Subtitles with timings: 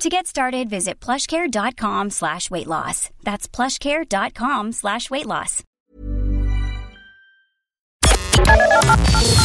[0.00, 3.10] To get started, visit plushcare.com slash weight loss.
[3.24, 5.64] That's plushcare.com slash weight loss.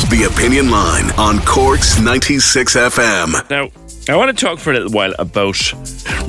[0.10, 3.50] The Opinion Line on Cork's 96 FM.
[3.50, 3.70] Now,
[4.08, 5.58] I want to talk for a little while about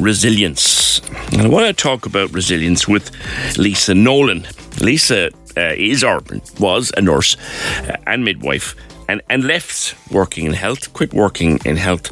[0.00, 1.00] resilience.
[1.32, 3.10] And I want to talk about resilience with
[3.58, 4.46] Lisa Nolan.
[4.80, 6.22] Lisa uh, is or
[6.58, 7.36] was a nurse
[7.80, 8.74] uh, and midwife
[9.08, 12.10] and, and left working in health, quit working in health,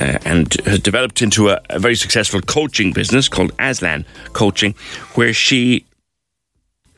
[0.00, 4.74] uh, and has developed into a, a, very successful coaching business called Aslan Coaching,
[5.14, 5.84] where she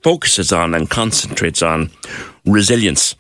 [0.03, 1.91] focuses on and concentrates on
[2.45, 3.15] resilience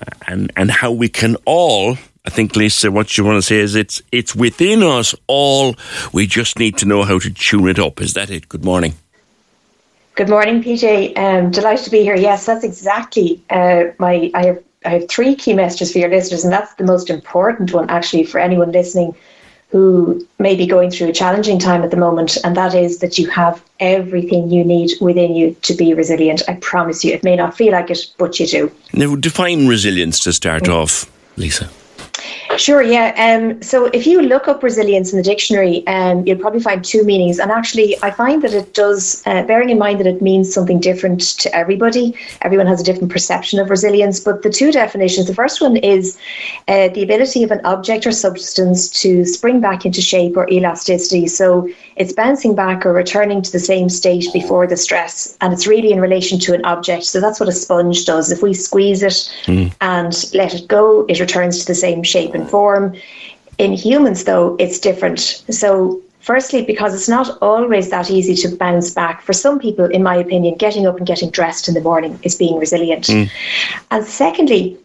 [0.00, 1.96] uh, and, and how we can all.
[2.26, 5.76] I think, Lisa, what you want to say is it's it's within us all.
[6.12, 8.00] We just need to know how to tune it up.
[8.00, 8.48] Is that it?
[8.48, 8.94] Good morning.
[10.16, 11.16] Good morning, PJ.
[11.16, 12.16] Um, delighted to be here.
[12.16, 14.30] Yes, that's exactly uh, my.
[14.34, 17.72] I have I have three key messages for your listeners, and that's the most important
[17.72, 19.14] one actually for anyone listening
[19.70, 23.18] who may be going through a challenging time at the moment, and that is that
[23.18, 26.42] you have everything you need within you to be resilient.
[26.48, 28.72] I promise you, it may not feel like it, but you do.
[28.92, 30.74] Now, define resilience to start mm.
[30.74, 31.68] off, Lisa.
[32.56, 33.12] Sure, yeah.
[33.16, 37.04] Um, so if you look up resilience in the dictionary, um, you'll probably find two
[37.04, 37.38] meanings.
[37.38, 40.80] And actually, I find that it does, uh, bearing in mind that it means something
[40.80, 44.20] different to everybody, everyone has a different perception of resilience.
[44.20, 46.18] But the two definitions the first one is
[46.68, 51.26] uh, the ability of an object or substance to spring back into shape or elasticity.
[51.26, 55.36] So it's bouncing back or returning to the same state before the stress.
[55.40, 57.04] And it's really in relation to an object.
[57.04, 58.30] So that's what a sponge does.
[58.30, 59.72] If we squeeze it mm.
[59.80, 62.94] and let it go, it returns to the same shape and form.
[63.58, 65.20] In humans, though, it's different.
[65.50, 69.22] So, firstly, because it's not always that easy to bounce back.
[69.22, 72.34] For some people, in my opinion, getting up and getting dressed in the morning is
[72.34, 73.04] being resilient.
[73.04, 73.30] Mm.
[73.90, 74.78] And secondly,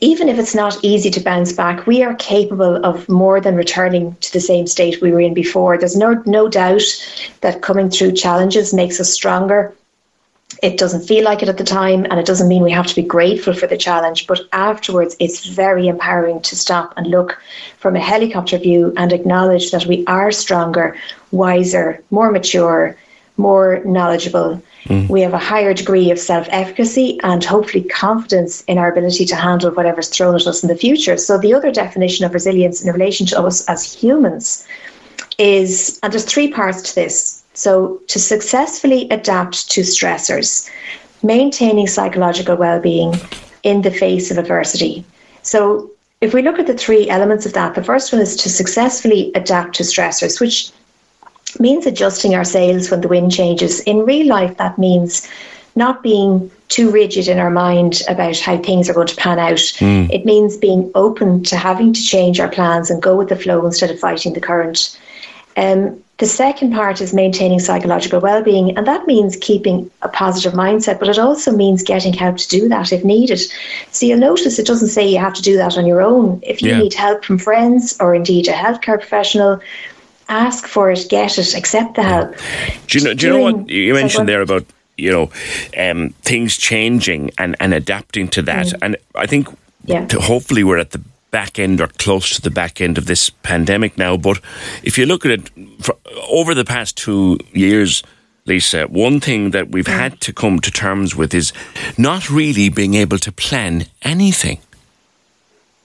[0.00, 4.16] even if it's not easy to bounce back, we are capable of more than returning
[4.22, 5.78] to the same state we were in before.
[5.78, 6.82] There's no no doubt
[7.42, 9.74] that coming through challenges makes us stronger
[10.62, 12.94] it doesn't feel like it at the time, and it doesn't mean we have to
[12.94, 14.26] be grateful for the challenge.
[14.26, 17.40] But afterwards, it's very empowering to stop and look
[17.78, 20.96] from a helicopter view and acknowledge that we are stronger,
[21.30, 22.96] wiser, more mature,
[23.36, 24.62] more knowledgeable.
[24.84, 25.08] Mm.
[25.08, 29.36] We have a higher degree of self efficacy and hopefully confidence in our ability to
[29.36, 31.16] handle whatever's thrown at us in the future.
[31.16, 34.66] So, the other definition of resilience in relation to us as humans
[35.38, 40.68] is, and there's three parts to this so, to successfully adapt to stressors,
[41.22, 43.14] maintaining psychological well being
[43.62, 45.04] in the face of adversity.
[45.42, 48.48] So, if we look at the three elements of that, the first one is to
[48.48, 50.72] successfully adapt to stressors, which
[51.60, 53.80] means adjusting our sails when the wind changes.
[53.80, 55.28] In real life, that means
[55.76, 59.58] not being too rigid in our mind about how things are going to pan out.
[59.78, 60.10] Mm.
[60.10, 63.64] It means being open to having to change our plans and go with the flow
[63.66, 64.98] instead of fighting the current.
[65.56, 71.00] Um, the second part is maintaining psychological well-being, and that means keeping a positive mindset,
[71.00, 73.40] but it also means getting help to do that if needed.
[73.90, 76.38] So you'll notice it doesn't say you have to do that on your own.
[76.42, 76.78] If you yeah.
[76.78, 79.60] need help from friends or indeed a healthcare professional,
[80.28, 82.36] ask for it, get it, accept the help.
[82.86, 83.14] Do you know?
[83.14, 84.64] Do you know what you mentioned there about
[84.96, 85.30] you know
[85.76, 88.66] um, things changing and and adapting to that?
[88.66, 88.78] Mm.
[88.82, 89.48] And I think
[89.84, 90.06] yeah.
[90.12, 91.02] hopefully we're at the
[91.34, 94.16] back end or close to the back end of this pandemic now.
[94.16, 94.38] But
[94.84, 95.50] if you look at it
[96.28, 98.04] over the past two years,
[98.46, 99.98] Lisa, one thing that we've mm.
[99.98, 101.52] had to come to terms with is
[101.98, 104.58] not really being able to plan anything.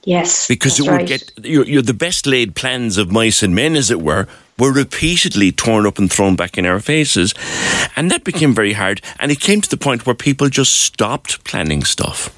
[0.03, 1.07] Yes, because it would right.
[1.07, 4.71] get you're, you're, the best laid plans of mice and men, as it were, were
[4.71, 7.33] repeatedly torn up and thrown back in our faces,
[7.95, 9.01] and that became very hard.
[9.19, 12.33] And it came to the point where people just stopped planning stuff.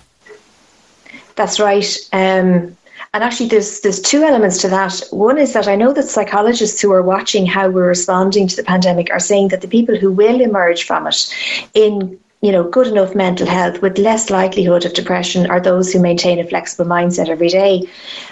[1.36, 1.98] That's right.
[2.14, 2.78] Um,
[3.14, 5.02] and actually, there's there's two elements to that.
[5.12, 8.64] One is that I know that psychologists who are watching how we're responding to the
[8.64, 11.34] pandemic are saying that the people who will emerge from it
[11.74, 16.00] in you know, good enough mental health with less likelihood of depression are those who
[16.00, 17.88] maintain a flexible mindset every day.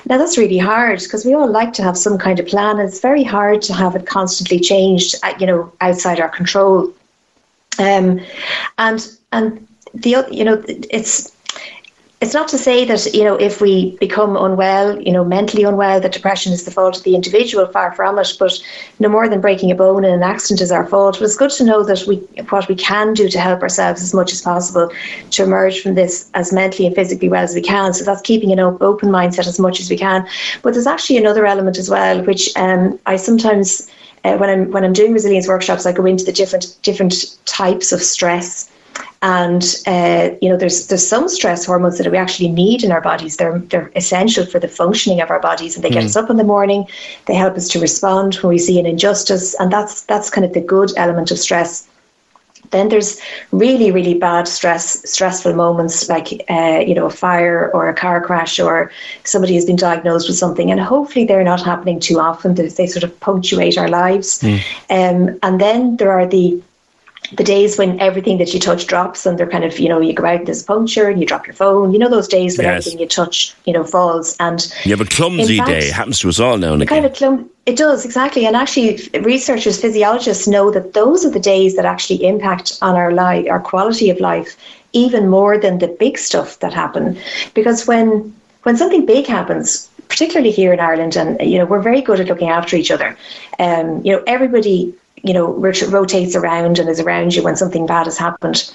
[0.08, 2.80] Now, that's really hard because we all like to have some kind of plan.
[2.80, 6.92] It's very hard to have it constantly changed, uh, you know, outside our control.
[7.78, 8.20] Um,
[8.80, 11.32] and and the other you know it's
[12.22, 16.02] it's not to say that you know if we become unwell, you know, mentally unwell,
[16.02, 17.66] that depression is the fault of the individual.
[17.68, 18.36] Far from it.
[18.38, 18.60] But
[19.00, 21.18] no more than breaking a bone in an accident is our fault.
[21.18, 22.18] But it's good to know that we
[22.50, 24.92] what we can do to help ourselves as much as possible
[25.32, 27.94] to emerge from this as mentally and physically well as we can.
[27.94, 30.28] So that's keeping an open mindset as much as we can.
[30.62, 33.90] But there's actually another element as well, which um, I sometimes.
[34.26, 37.94] Uh, when I'm when I'm doing resilience workshops, I go into the different different types
[37.94, 38.69] of stress
[39.22, 43.02] and uh, you know there's there's some stress hormones that we actually need in our
[43.02, 43.38] bodies.
[43.38, 46.06] They're they're essential for the functioning of our bodies and they get mm.
[46.06, 46.86] us up in the morning.
[47.26, 50.54] They help us to respond when we see an injustice and that's that's kind of
[50.54, 51.88] the good element of stress.
[52.72, 53.20] Then there's
[53.52, 58.22] really really bad stress stressful moments like uh, you know a fire or a car
[58.22, 58.90] crash or
[59.26, 62.56] somebody has been diagnosed with something and hopefully they're not happening too often.
[62.56, 64.40] They, they sort of punctuate our lives.
[64.40, 64.60] Mm.
[64.90, 66.62] um, and then there are the
[67.34, 70.14] the days when everything that you touch drops and they're kind of, you know, you
[70.14, 72.66] go out, there's a puncture and you drop your phone, you know, those days when
[72.66, 72.86] yes.
[72.86, 74.36] everything you touch, you know, falls.
[74.40, 75.88] And you have a clumsy fact, day.
[75.88, 77.04] It happens to us all now and again.
[77.04, 78.46] Kind of clum- it does, exactly.
[78.46, 83.12] And actually, researchers, physiologists know that those are the days that actually impact on our
[83.12, 84.58] life, our quality of life,
[84.94, 87.20] even more than the big stuff that happen.
[87.54, 92.02] Because when when something big happens, particularly here in Ireland, and you know, we're very
[92.02, 93.16] good at looking after each other.
[93.60, 94.94] Um, you know, everybody
[95.24, 98.72] you know, rotates around and is around you when something bad has happened.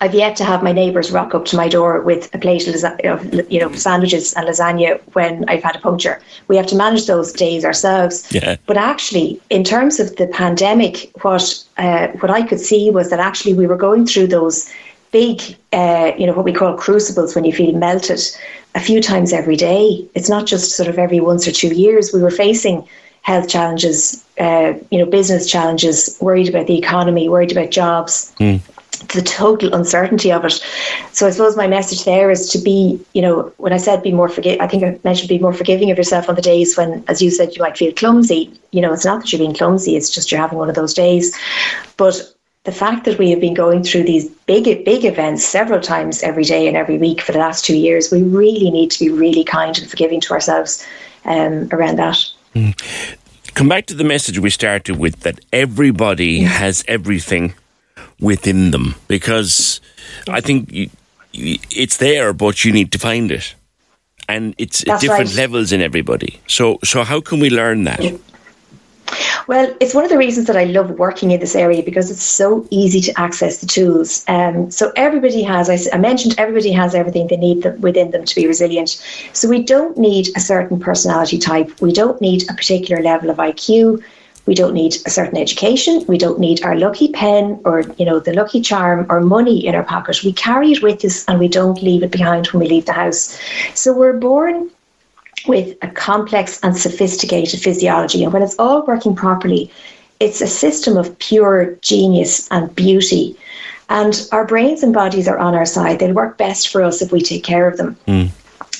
[0.00, 3.34] I've yet to have my neighbours rock up to my door with a plate of,
[3.52, 6.20] you know, sandwiches and lasagna when I've had a puncture.
[6.46, 8.28] We have to manage those days ourselves.
[8.30, 8.56] Yeah.
[8.66, 13.18] But actually, in terms of the pandemic, what uh, what I could see was that
[13.18, 14.70] actually we were going through those
[15.10, 15.40] big,
[15.72, 18.20] uh, you know, what we call crucibles when you feel melted
[18.76, 20.06] a few times every day.
[20.14, 22.12] It's not just sort of every once or two years.
[22.12, 22.86] We were facing
[23.22, 28.32] health challenges, uh, you know, business challenges, worried about the economy, worried about jobs.
[28.40, 28.60] Mm.
[29.08, 30.60] The total uncertainty of it.
[31.12, 34.10] So I suppose my message there is to be, you know, when I said be
[34.10, 37.04] more forgive, I think I mentioned be more forgiving of yourself on the days when,
[37.06, 38.52] as you said, you might feel clumsy.
[38.72, 40.94] You know, it's not that you're being clumsy; it's just you're having one of those
[40.94, 41.36] days.
[41.96, 42.34] But
[42.68, 46.44] the fact that we have been going through these big, big events several times every
[46.44, 49.44] day and every week for the last two years, we really need to be really
[49.44, 50.86] kind and forgiving to ourselves
[51.24, 52.18] um, around that.
[52.58, 53.54] Mm.
[53.54, 57.54] Come back to the message we started with that everybody has everything
[58.20, 59.80] within them because
[60.28, 60.90] I think you,
[61.32, 63.54] you, it's there, but you need to find it,
[64.28, 65.36] and it's That's different right.
[65.36, 66.40] levels in everybody.
[66.46, 68.00] So, so how can we learn that?
[69.46, 72.22] Well, it's one of the reasons that I love working in this area because it's
[72.22, 74.24] so easy to access the tools.
[74.28, 78.34] Um, so everybody has, I, I, mentioned, everybody has everything they need within them to
[78.34, 79.02] be resilient.
[79.32, 81.80] So we don't need a certain personality type.
[81.80, 84.02] We don't need a particular level of IQ.
[84.44, 86.04] We don't need a certain education.
[86.06, 89.74] We don't need our lucky pen or, you know, the lucky charm or money in
[89.74, 90.24] our pocket.
[90.24, 92.94] We carry it with us and we don't leave it behind when we leave the
[92.94, 93.38] house.
[93.74, 94.70] So we're born
[95.46, 98.24] with a complex and sophisticated physiology.
[98.24, 99.70] And when it's all working properly,
[100.20, 103.36] it's a system of pure genius and beauty.
[103.88, 105.98] And our brains and bodies are on our side.
[105.98, 107.96] They'll work best for us if we take care of them.
[108.06, 108.30] Mm.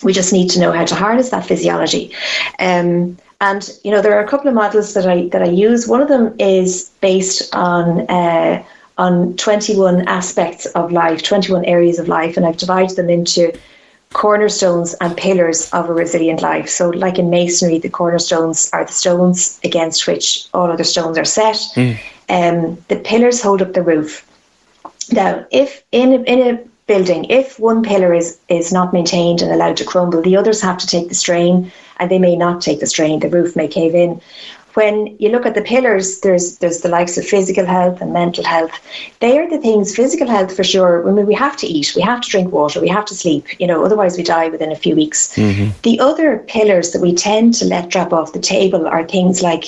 [0.02, 2.14] We just need to know how to harness that physiology.
[2.58, 5.86] Um, and you know, there are a couple of models that I that I use.
[5.86, 8.64] One of them is based on uh,
[8.98, 13.56] on 21 aspects of life, 21 areas of life, and I've divided them into
[14.12, 16.68] cornerstones and pillars of a resilient life.
[16.68, 21.24] So, like in masonry, the cornerstones are the stones against which all other stones are
[21.24, 21.56] set.
[21.74, 21.98] Mm.
[22.28, 24.26] Um, the pillars hold up the roof.
[25.10, 29.52] Now, if in a, in a building, if one pillar is is not maintained and
[29.52, 32.80] allowed to crumble, the others have to take the strain, and they may not take
[32.80, 33.20] the strain.
[33.20, 34.20] The roof may cave in
[34.78, 38.44] when you look at the pillars, there's there's the likes of physical health and mental
[38.44, 38.74] health.
[39.18, 39.96] They are the things.
[40.00, 40.92] Physical health for sure.
[41.08, 43.44] I mean, we have to eat, we have to drink water, we have to sleep.
[43.60, 45.20] You know, otherwise we die within a few weeks.
[45.34, 45.70] Mm-hmm.
[45.82, 49.64] The other pillars that we tend to let drop off the table are things like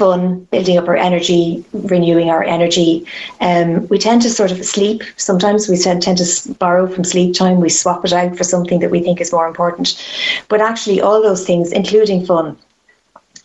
[0.00, 3.04] fun, building up our energy, renewing our energy.
[3.42, 5.02] Um, we tend to sort of sleep.
[5.18, 7.60] Sometimes we tend, tend to borrow from sleep time.
[7.60, 9.88] We swap it out for something that we think is more important.
[10.48, 12.56] But actually, all those things, including fun,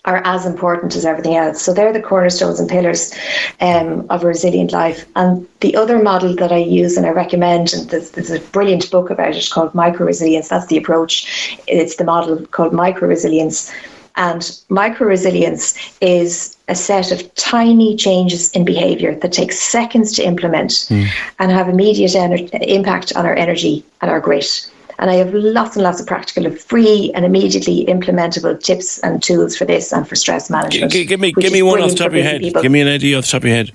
[0.06, 1.62] are as important as everything else.
[1.62, 3.14] So they're the cornerstones and pillars
[3.60, 5.06] um, of a resilient life.
[5.16, 8.90] And the other model that I use and I recommend, and there's, there's a brilliant
[8.92, 10.50] book about it called Micro Resilience.
[10.50, 11.60] That's the approach.
[11.68, 13.72] It's the model called Micro Resilience.
[14.18, 20.24] And micro resilience is a set of tiny changes in behavior that take seconds to
[20.24, 21.06] implement mm.
[21.40, 24.72] and have immediate ener- impact on our energy and our grit.
[25.00, 29.58] And I have lots and lots of practical, free, and immediately implementable tips and tools
[29.58, 30.92] for this and for stress management.
[30.92, 32.42] G- give me, give me one off the top of your head.
[32.42, 32.62] People.
[32.62, 33.72] Give me an idea off the top of your head.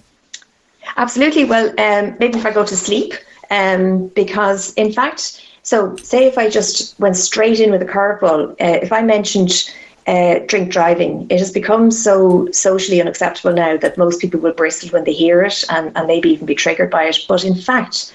[0.96, 1.44] Absolutely.
[1.44, 3.14] Well, um, maybe if I go to sleep,
[3.50, 8.52] um, because in fact, so say if I just went straight in with a curveball,
[8.52, 9.70] uh, if I mentioned
[10.06, 14.88] uh, drink driving, it has become so socially unacceptable now that most people will bristle
[14.90, 17.18] when they hear it and, and maybe even be triggered by it.
[17.28, 18.12] But in fact,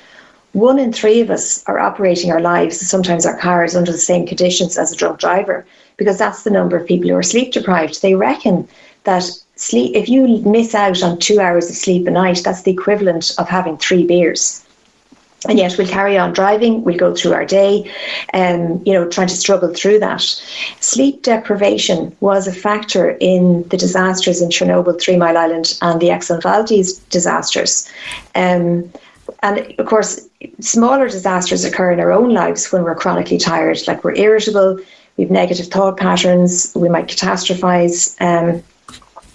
[0.56, 4.26] one in three of us are operating our lives, sometimes our cars, under the same
[4.26, 5.66] conditions as a drunk driver,
[5.98, 8.02] because that's the number of people who are sleep deprived.
[8.02, 8.66] They reckon
[9.04, 12.72] that sleep, if you miss out on two hours of sleep a night, that's the
[12.72, 14.66] equivalent of having three beers.
[15.50, 17.92] And yet we'll carry on driving, we'll go through our day,
[18.34, 20.22] um, you know, trying to struggle through that.
[20.80, 26.08] Sleep deprivation was a factor in the disasters in Chernobyl, Three Mile Island, and the
[26.08, 27.88] Exxon Valdez disasters.
[28.34, 28.90] Um,
[29.42, 30.28] and of course,
[30.60, 34.80] smaller disasters occur in our own lives when we're chronically tired, like we're irritable,
[35.18, 38.20] we have negative thought patterns, we might catastrophize.
[38.22, 38.64] Um,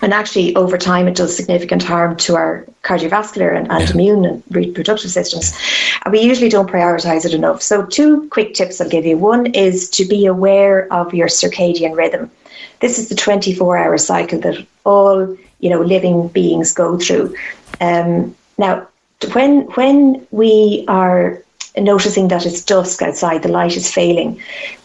[0.03, 4.43] and actually, over time, it does significant harm to our cardiovascular and, and immune and
[4.51, 5.55] reproductive systems.
[6.05, 7.61] And we usually don't prioritize it enough.
[7.61, 9.19] So, two quick tips I'll give you.
[9.19, 12.31] One is to be aware of your circadian rhythm.
[12.81, 17.35] This is the 24 hour cycle that all you know living beings go through.
[17.83, 18.89] Um, now,
[19.33, 21.43] when when we are
[21.77, 24.41] noticing that it's dusk outside, the light is failing,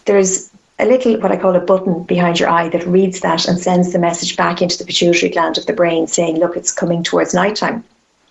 [0.06, 0.50] there's
[0.80, 3.94] a little what I call a button behind your eye that reads that and sends
[3.94, 7.34] the message back into the pituitary gland of the brain saying, look, it's coming towards
[7.34, 7.84] nighttime.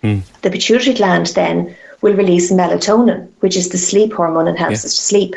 [0.03, 0.23] Mm.
[0.41, 4.87] The pituitary gland then will release melatonin, which is the sleep hormone and helps yeah.
[4.87, 5.35] us to sleep.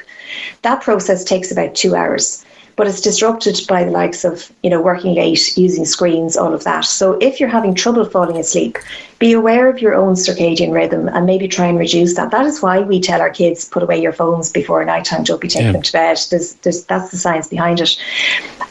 [0.62, 2.44] That process takes about two hours
[2.78, 6.62] but it's disrupted by the likes of you know working late using screens all of
[6.62, 8.78] that so if you're having trouble falling asleep
[9.18, 12.62] be aware of your own circadian rhythm and maybe try and reduce that that is
[12.62, 15.72] why we tell our kids put away your phones before nighttime don't be taking yeah.
[15.72, 18.00] them to bed there's, there's, that's the science behind it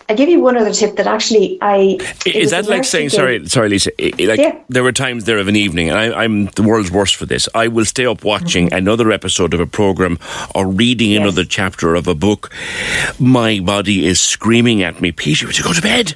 [0.09, 3.69] I give you one other tip that actually I is that like saying sorry sorry
[3.69, 4.57] Lisa like yeah.
[4.69, 7.49] there were times there of an evening and I, am the world's worst for this
[7.53, 8.77] I will stay up watching mm-hmm.
[8.77, 10.17] another episode of a program
[10.55, 11.21] or reading yes.
[11.21, 12.53] another chapter of a book
[13.19, 16.15] my body is screaming at me Peter would you go to bed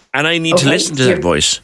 [0.13, 0.63] And I need okay.
[0.63, 1.59] to listen to that voice.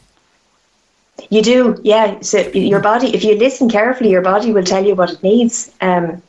[1.30, 2.20] You do, yeah.
[2.20, 5.70] So your body, if you listen carefully, your body will tell you what it needs.
[5.80, 6.22] Um,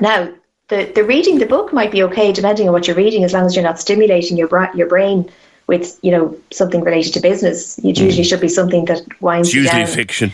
[0.00, 0.32] now,
[0.68, 3.46] the, the reading the book might be okay, depending on what you're reading, as long
[3.46, 5.28] as you're not stimulating your bra- your brain
[5.66, 7.78] with you know something related to business.
[7.78, 8.04] It mm.
[8.04, 9.48] usually should be something that winds.
[9.48, 9.88] It's usually down.
[9.88, 10.32] fiction.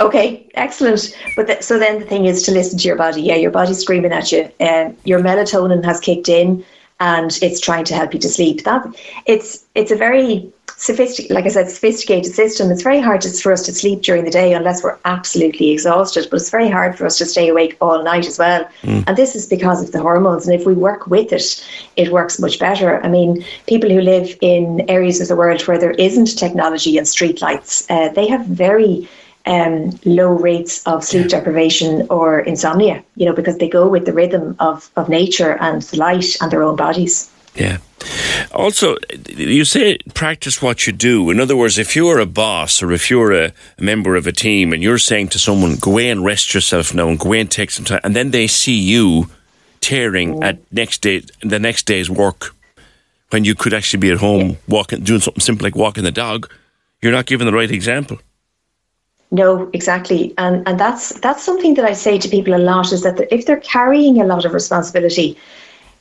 [0.00, 1.16] Okay, excellent.
[1.36, 3.22] But th- so then the thing is to listen to your body.
[3.22, 4.50] Yeah, your body's screaming at you.
[4.60, 6.64] Um, your melatonin has kicked in
[7.00, 8.64] and it's trying to help you to sleep.
[8.64, 8.86] That
[9.26, 12.70] it's it's a very sophisticated, like I said, sophisticated system.
[12.70, 16.28] It's very hard just for us to sleep during the day unless we're absolutely exhausted.
[16.30, 18.68] But it's very hard for us to stay awake all night as well.
[18.82, 19.04] Mm.
[19.06, 20.46] And this is because of the hormones.
[20.46, 23.02] And if we work with it, it works much better.
[23.02, 27.06] I mean, people who live in areas of the world where there isn't technology and
[27.06, 29.08] streetlights, uh, they have very
[29.46, 34.12] um, low rates of sleep deprivation or insomnia, you know, because they go with the
[34.12, 37.30] rhythm of, of nature and the light and their own bodies.
[37.54, 37.78] Yeah.
[38.52, 38.96] Also,
[39.28, 41.30] you say practice what you do.
[41.30, 44.72] In other words, if you're a boss or if you're a, member of a team
[44.72, 47.50] and you're saying to someone, go away and rest yourself now and go away and
[47.50, 49.30] take some time, and then they see you
[49.80, 50.44] tearing mm.
[50.44, 52.54] at next day, the next day's work
[53.30, 54.56] when you could actually be at home yeah.
[54.68, 56.50] walking, doing something simple like walking the dog,
[57.02, 58.18] you're not giving the right example.
[59.30, 63.02] No, exactly, and and that's that's something that I say to people a lot is
[63.02, 65.36] that if they're carrying a lot of responsibility,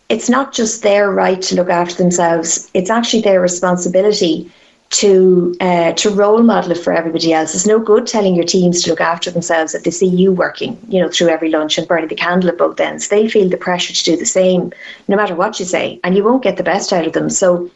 [0.10, 4.52] it's not just their right to look after themselves; it's actually their responsibility
[4.92, 7.56] to uh, to role model it for everybody else.
[7.56, 10.78] It's no good telling your teams to look after themselves if they see you working,
[10.88, 13.08] you know, through every lunch and burning the candle at both ends.
[13.08, 14.72] They feel the pressure to do the same,
[15.08, 17.30] no matter what you say, and you won't get the best out of them.
[17.30, 17.70] So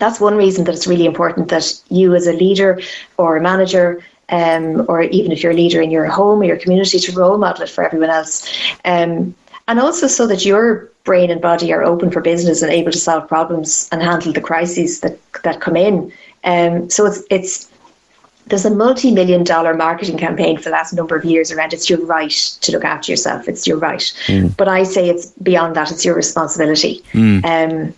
[0.00, 2.80] that's one reason that it's really important that you, as a leader
[3.16, 4.00] or a manager,
[4.30, 7.38] um, or even if you're a leader in your home or your community, to role
[7.38, 8.48] model it for everyone else.
[8.84, 9.34] Um,
[9.66, 12.98] and also so that your brain and body are open for business and able to
[12.98, 16.12] solve problems and handle the crises that that come in.
[16.44, 17.70] Um, so it's it's
[18.46, 22.04] there's a multi-million dollar marketing campaign for the last number of years around it's your
[22.04, 23.48] right to look after yourself.
[23.48, 24.54] It's your right, mm.
[24.56, 25.90] but I say it's beyond that.
[25.90, 27.02] It's your responsibility.
[27.12, 27.44] Mm.
[27.44, 27.94] Um,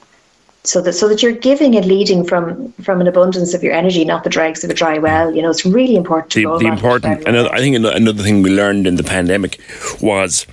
[0.69, 4.05] so that so that you're giving and leading from from an abundance of your energy,
[4.05, 5.35] not the dregs of a dry well.
[5.35, 6.33] You know, it's really important.
[6.35, 7.27] the, the important.
[7.27, 9.61] Another, I think another thing we learned in the pandemic
[10.01, 10.47] was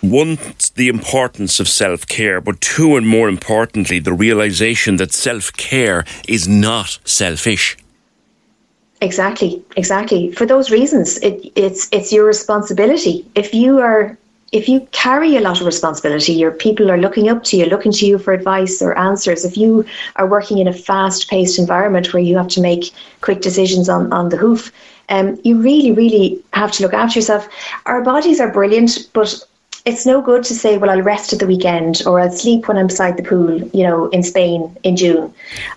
[0.00, 0.38] one,
[0.76, 6.04] the importance of self care, but two, and more importantly, the realization that self care
[6.28, 7.76] is not selfish.
[9.00, 10.32] Exactly, exactly.
[10.32, 13.26] For those reasons, it, it's it's your responsibility.
[13.34, 14.16] If you are
[14.52, 17.92] if you carry a lot of responsibility, your people are looking up to you, looking
[17.92, 19.44] to you for advice or answers.
[19.44, 19.84] If you
[20.16, 24.12] are working in a fast paced environment where you have to make quick decisions on,
[24.12, 24.72] on the hoof,
[25.10, 27.48] um, you really, really have to look after yourself.
[27.86, 29.34] Our bodies are brilliant, but
[29.84, 32.76] it's no good to say, well, I'll rest at the weekend or I'll sleep when
[32.76, 35.32] I'm beside the pool, you know, in Spain in June.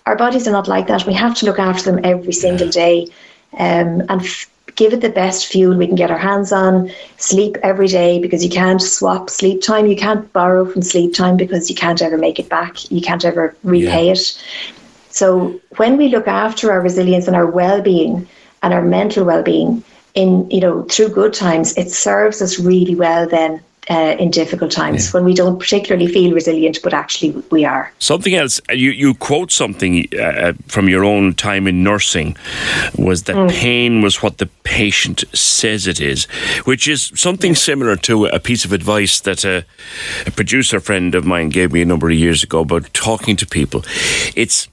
[0.05, 1.05] Our bodies are not like that.
[1.05, 3.07] We have to look after them every single day
[3.53, 4.49] um, and f-
[4.81, 6.91] give it the best fuel we can get our hands on.
[7.17, 9.85] Sleep every day because you can't swap sleep time.
[9.85, 12.89] You can't borrow from sleep time because you can't ever make it back.
[12.89, 14.13] You can't ever repay yeah.
[14.13, 14.43] it.
[15.11, 18.27] So when we look after our resilience and our well-being
[18.63, 19.83] and our mental well-being
[20.15, 24.71] in, you know, through good times, it serves us really well then uh, in difficult
[24.71, 25.11] times yeah.
[25.11, 27.91] when we don't particularly feel resilient, but actually we are.
[27.99, 32.37] Something else, uh, you, you quote something uh, uh, from your own time in nursing
[32.97, 33.49] was that mm.
[33.49, 36.25] pain was what the patient says it is,
[36.65, 37.57] which is something yeah.
[37.57, 39.65] similar to a piece of advice that a,
[40.27, 43.47] a producer friend of mine gave me a number of years ago about talking to
[43.47, 43.83] people.
[44.35, 44.67] It's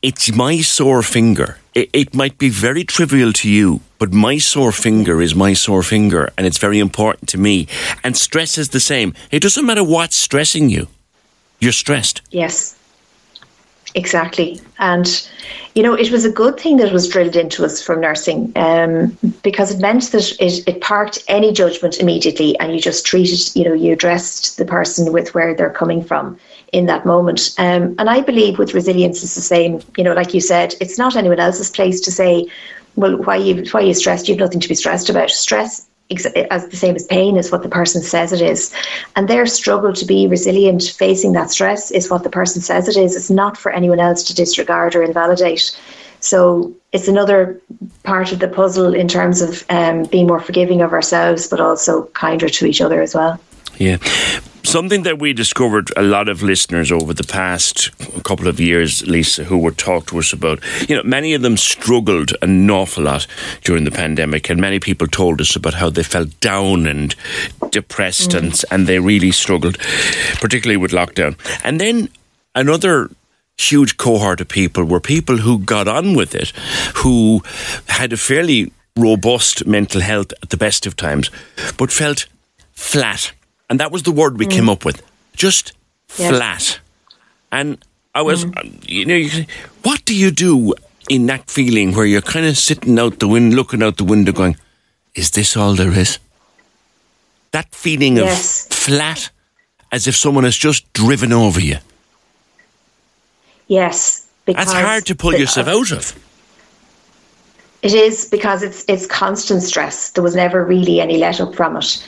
[0.00, 1.58] it's my sore finger.
[1.74, 5.82] It, it, might be very trivial to you, but my sore finger is my sore
[5.82, 7.66] finger and it's very important to me.
[8.04, 9.14] And stress is the same.
[9.30, 10.88] It doesn't matter what's stressing you,
[11.60, 12.20] you're stressed.
[12.30, 12.76] Yes,
[13.94, 14.60] exactly.
[14.78, 15.06] And,
[15.74, 19.16] you know, it was a good thing that was drilled into us from nursing um,
[19.42, 23.64] because it meant that it, it parked any judgment immediately and you just treated, you
[23.64, 26.38] know, you addressed the person with where they're coming from
[26.72, 27.54] in that moment.
[27.58, 29.80] Um, and I believe with resilience is the same.
[29.96, 32.48] You know, like you said, it's not anyone else's place to say,
[32.96, 34.28] well, why you why are you stressed?
[34.28, 35.30] You've nothing to be stressed about.
[35.30, 35.86] Stress
[36.50, 38.74] as the same as pain is what the person says it is
[39.16, 42.96] and their struggle to be resilient facing that stress is what the person says it
[42.96, 45.78] is it's not for anyone else to disregard or invalidate
[46.20, 47.60] so it's another
[48.02, 52.04] part of the puzzle in terms of um, being more forgiving of ourselves but also
[52.08, 53.40] kinder to each other as well
[53.78, 53.96] yeah
[54.72, 57.90] Something that we discovered a lot of listeners over the past
[58.24, 61.58] couple of years, Lisa, who were talked to us about, you know, many of them
[61.58, 63.26] struggled an awful lot
[63.64, 67.14] during the pandemic, and many people told us about how they felt down and
[67.68, 68.38] depressed mm.
[68.38, 69.76] and, and they really struggled,
[70.40, 71.36] particularly with lockdown.
[71.62, 72.08] And then
[72.54, 73.10] another
[73.58, 76.48] huge cohort of people were people who got on with it,
[76.94, 77.42] who
[77.88, 81.30] had a fairly robust mental health at the best of times,
[81.76, 82.26] but felt
[82.72, 83.32] flat
[83.72, 84.50] and that was the word we mm.
[84.50, 85.02] came up with.
[85.34, 85.72] Just
[86.18, 86.28] yes.
[86.28, 86.80] flat.
[87.50, 87.82] And
[88.14, 88.86] I was, mm.
[88.86, 89.46] you know, you,
[89.82, 90.74] what do you do
[91.08, 94.30] in that feeling where you're kind of sitting out the window, looking out the window,
[94.30, 94.58] going,
[95.14, 96.18] "Is this all there is?"
[97.52, 98.66] That feeling yes.
[98.66, 99.30] of flat,
[99.90, 101.78] as if someone has just driven over you.
[103.68, 106.14] Yes, that's hard to pull yourself uh, out of.
[107.80, 110.10] It is because it's it's constant stress.
[110.10, 112.06] There was never really any let up from it.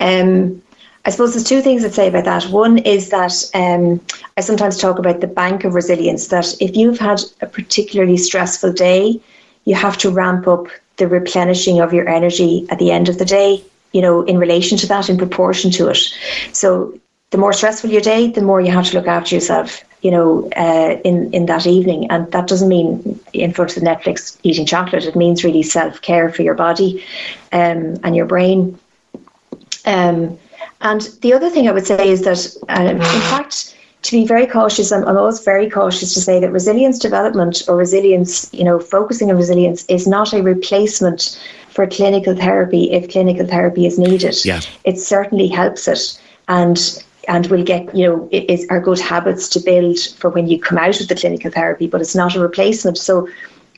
[0.00, 0.62] Um,
[1.06, 2.44] I suppose there's two things I'd say about that.
[2.44, 4.00] One is that um,
[4.36, 8.72] I sometimes talk about the bank of resilience, that if you've had a particularly stressful
[8.72, 9.20] day,
[9.64, 13.24] you have to ramp up the replenishing of your energy at the end of the
[13.24, 13.62] day,
[13.92, 15.98] you know, in relation to that, in proportion to it.
[16.52, 16.98] So
[17.30, 20.48] the more stressful your day, the more you have to look after yourself, you know,
[20.56, 22.10] uh, in, in that evening.
[22.10, 25.04] And that doesn't mean in front of Netflix eating chocolate.
[25.04, 27.04] It means really self care for your body
[27.52, 28.78] um, and your brain.
[29.84, 30.38] Um,
[30.84, 34.46] and the other thing I would say is that, um, in fact, to be very
[34.46, 38.78] cautious, I'm, I'm always very cautious to say that resilience development or resilience, you know,
[38.78, 44.44] focusing on resilience is not a replacement for clinical therapy if clinical therapy is needed.
[44.44, 44.60] Yeah.
[44.84, 46.20] It certainly helps it.
[46.48, 50.46] And and will get, you know, it is are good habits to build for when
[50.46, 52.98] you come out of the clinical therapy, but it's not a replacement.
[52.98, 53.28] So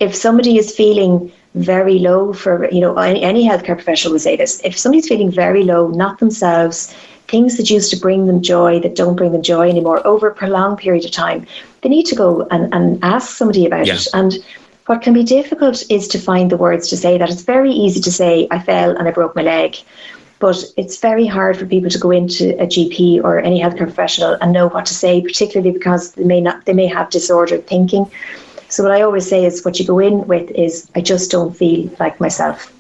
[0.01, 4.37] if somebody is feeling very low for, you know, any, any healthcare professional will say
[4.37, 6.95] this, if somebody's feeling very low, not themselves,
[7.29, 10.35] things that used to bring them joy that don't bring them joy anymore over a
[10.35, 11.47] prolonged period of time,
[11.81, 14.07] they need to go and, and ask somebody about Yes.
[14.07, 14.15] it.
[14.15, 14.39] And
[14.87, 17.31] what can be difficult is to find the words to say that.
[17.31, 19.77] It's very easy to say, I fell and I broke my leg.
[20.39, 24.37] But it's very hard for people to go into a GP or any healthcare professional
[24.43, 28.11] and know what to say, particularly because they may not they may have disordered thinking.
[28.69, 31.57] So what I always say is what you go in with is I just don't
[31.57, 32.73] feel like myself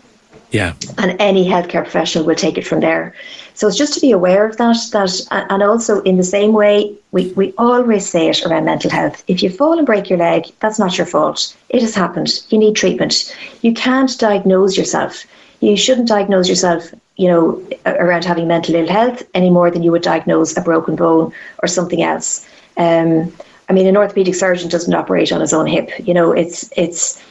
[0.50, 0.72] Yeah.
[0.98, 3.14] and any healthcare professional will take it from there.
[3.54, 4.76] So it's just to be aware of that.
[4.92, 5.10] That
[5.50, 9.24] and also in the same way, we, we always say it around mental health.
[9.28, 11.56] If you fall and break your leg, that's not your fault.
[11.70, 12.28] It has happened.
[12.50, 13.34] You need treatment.
[13.62, 15.24] You can't diagnose yourself.
[15.60, 19.90] You shouldn't diagnose yourself, you know, around having mental ill health any more than you
[19.90, 22.46] would diagnose a broken bone or something else.
[22.76, 23.32] Um,
[23.68, 25.90] I mean, an orthopedic surgeon doesn't operate on his own hip.
[25.98, 27.22] You know, it's it's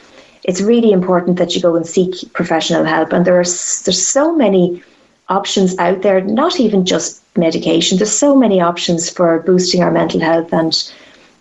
[0.44, 3.12] it's really important that you go and seek professional help.
[3.12, 3.44] And there are
[3.84, 4.82] there's so many
[5.28, 7.98] options out there, not even just medication.
[7.98, 10.92] There's so many options for boosting our mental health and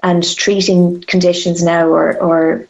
[0.03, 2.67] and treating conditions now or or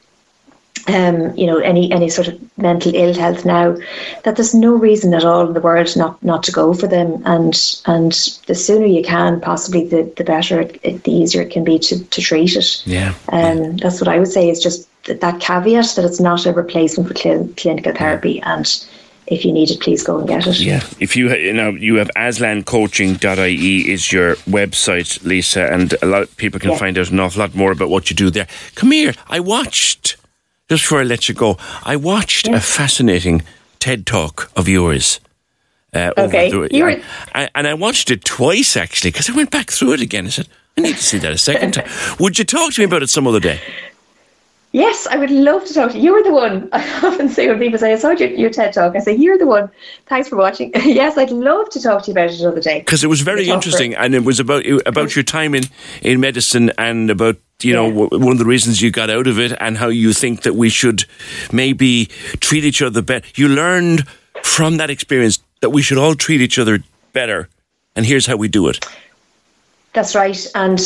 [0.87, 3.75] um, you know any any sort of mental ill health now
[4.23, 7.21] that there's no reason at all in the world not not to go for them
[7.25, 7.55] and
[7.87, 8.11] and
[8.47, 11.79] the sooner you can possibly the the better it, it, the easier it can be
[11.79, 13.13] to, to treat it Yeah.
[13.29, 16.53] um, that's what I would say is just th- that caveat that it's not a
[16.53, 18.65] replacement for cl- clinical therapy and
[19.27, 20.83] if you need it please go and get it Yeah.
[20.99, 26.21] If you ha- you know you have aslancoaching.ie is your website, Lisa, and a lot
[26.23, 26.77] of people can Yeah.
[26.77, 28.47] find out an awful lot more about what you do there.
[28.75, 29.13] Come here.
[29.27, 30.17] I watched
[30.69, 31.57] just before I let you go.
[31.83, 33.43] I watched a fascinating
[33.79, 35.19] TED talk of yours.
[35.93, 36.49] Uh, Okay.
[36.49, 37.01] the- You were-
[37.33, 40.25] I, and I watched it twice actually because I went back through it again.
[40.27, 40.47] I said,
[40.77, 41.87] I need to see that a second time.
[42.19, 43.59] Would you talk to me about it some other day?
[44.75, 46.03] Yes, I would love to talk to you.
[46.03, 46.67] You're the one.
[46.73, 49.37] I often say when people say, I saw your, your TED talk, I say, You're
[49.37, 49.71] the one.
[50.07, 50.73] Thanks for watching.
[50.83, 52.79] yes, I'd love to talk to you about it another day.
[52.79, 55.17] because it was very We talked for- interesting, and it was about about mm-hmm.
[55.17, 55.63] your time in
[56.01, 58.17] in medicine and about you know Yeah.
[58.17, 60.67] one of the reasons you got out of it and how you think that we
[60.67, 61.05] should
[61.53, 62.07] maybe
[62.41, 63.25] treat each other better.
[63.35, 64.05] You learned
[64.43, 66.83] from that experience that we should all treat each other
[67.13, 67.47] better,
[67.95, 68.85] and here's how we do it.
[69.93, 70.51] That's right.
[70.53, 70.81] And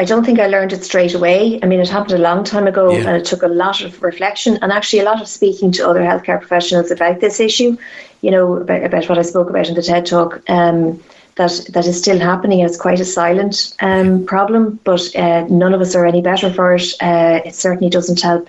[0.00, 1.60] I don't think I learned it straight away.
[1.62, 3.06] I mean, it happened a long time ago Yeah.
[3.06, 6.00] and it took a lot of reflection and actually a lot of speaking to other
[6.00, 7.76] healthcare professionals about this issue,
[8.22, 10.40] you know, about, about what I spoke about in the TED talk.
[10.48, 11.02] Um,
[11.36, 12.60] that, that is still happening.
[12.60, 16.74] It's quite a silent um, problem, but uh, none of us are any better for
[16.74, 16.94] it.
[17.02, 18.48] Uh, it certainly doesn't help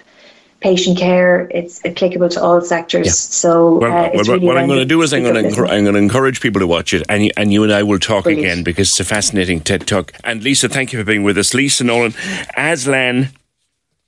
[0.61, 1.49] patient care.
[1.51, 3.07] It's applicable to all sectors.
[3.07, 3.11] Yeah.
[3.11, 5.61] So Well, uh, it's what, really what I'm going to do is I'm going to.
[5.65, 7.99] I'm going to encourage people to watch it, and you, and you and I will
[7.99, 8.45] talk Brilliant.
[8.45, 10.13] again because it's a fascinating TED talk.
[10.23, 11.53] And Lisa, thank you for being with us.
[11.53, 12.13] Lisa Nolan,
[12.55, 13.29] Aslan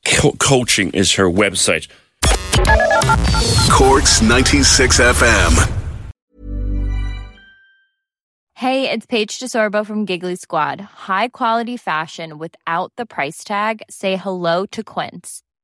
[0.05, 1.87] Co- Coaching is her website.
[3.71, 5.79] Corks 96 FM.
[8.55, 10.79] Hey, it's Paige DeSorbo from Giggly Squad.
[10.79, 13.81] High quality fashion without the price tag.
[13.89, 15.41] Say hello to Quince.